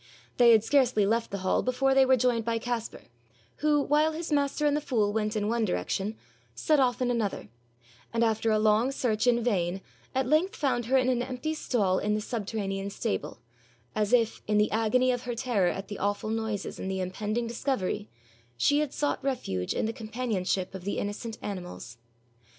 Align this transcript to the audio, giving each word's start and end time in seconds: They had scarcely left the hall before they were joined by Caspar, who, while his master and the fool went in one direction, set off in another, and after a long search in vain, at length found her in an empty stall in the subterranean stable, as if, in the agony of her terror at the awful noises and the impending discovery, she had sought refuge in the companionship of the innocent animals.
They 0.37 0.49
had 0.49 0.63
scarcely 0.63 1.05
left 1.05 1.29
the 1.29 1.37
hall 1.45 1.61
before 1.61 1.93
they 1.93 2.07
were 2.07 2.17
joined 2.17 2.43
by 2.43 2.57
Caspar, 2.57 3.03
who, 3.57 3.79
while 3.83 4.13
his 4.13 4.31
master 4.31 4.65
and 4.65 4.75
the 4.75 4.81
fool 4.81 5.13
went 5.13 5.35
in 5.35 5.47
one 5.47 5.63
direction, 5.63 6.17
set 6.55 6.79
off 6.79 7.03
in 7.03 7.11
another, 7.11 7.49
and 8.11 8.23
after 8.23 8.49
a 8.49 8.57
long 8.57 8.91
search 8.91 9.27
in 9.27 9.43
vain, 9.43 9.79
at 10.15 10.25
length 10.25 10.55
found 10.55 10.87
her 10.87 10.97
in 10.97 11.07
an 11.07 11.21
empty 11.21 11.53
stall 11.53 11.99
in 11.99 12.15
the 12.15 12.21
subterranean 12.21 12.89
stable, 12.89 13.41
as 13.93 14.11
if, 14.11 14.41
in 14.47 14.57
the 14.57 14.71
agony 14.71 15.11
of 15.11 15.25
her 15.25 15.35
terror 15.35 15.69
at 15.69 15.87
the 15.87 15.99
awful 15.99 16.31
noises 16.31 16.79
and 16.79 16.89
the 16.89 16.99
impending 16.99 17.45
discovery, 17.45 18.09
she 18.57 18.79
had 18.79 18.93
sought 18.93 19.23
refuge 19.23 19.71
in 19.71 19.85
the 19.85 19.93
companionship 19.93 20.73
of 20.73 20.83
the 20.83 20.97
innocent 20.97 21.37
animals. 21.43 21.97